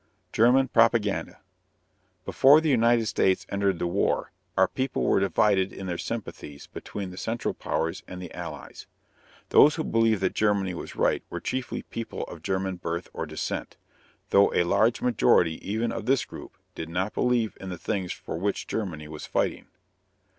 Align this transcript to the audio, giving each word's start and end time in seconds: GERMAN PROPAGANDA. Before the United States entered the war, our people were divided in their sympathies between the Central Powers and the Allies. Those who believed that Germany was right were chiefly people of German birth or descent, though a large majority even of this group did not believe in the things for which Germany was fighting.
GERMAN 0.33 0.69
PROPAGANDA. 0.69 1.39
Before 2.25 2.59
the 2.59 2.71
United 2.71 3.05
States 3.05 3.45
entered 3.49 3.77
the 3.77 3.85
war, 3.85 4.31
our 4.57 4.67
people 4.67 5.03
were 5.03 5.19
divided 5.19 5.71
in 5.71 5.85
their 5.85 5.99
sympathies 5.99 6.65
between 6.65 7.11
the 7.11 7.19
Central 7.19 7.53
Powers 7.53 8.01
and 8.07 8.19
the 8.19 8.33
Allies. 8.33 8.87
Those 9.49 9.75
who 9.75 9.83
believed 9.83 10.21
that 10.21 10.33
Germany 10.33 10.73
was 10.73 10.95
right 10.95 11.21
were 11.29 11.39
chiefly 11.39 11.83
people 11.83 12.23
of 12.23 12.41
German 12.41 12.77
birth 12.77 13.09
or 13.13 13.27
descent, 13.27 13.77
though 14.31 14.51
a 14.55 14.63
large 14.63 15.03
majority 15.03 15.59
even 15.69 15.91
of 15.91 16.07
this 16.07 16.25
group 16.25 16.57
did 16.73 16.89
not 16.89 17.13
believe 17.13 17.55
in 17.61 17.69
the 17.69 17.77
things 17.77 18.11
for 18.11 18.39
which 18.39 18.65
Germany 18.65 19.07
was 19.07 19.27
fighting. 19.27 19.67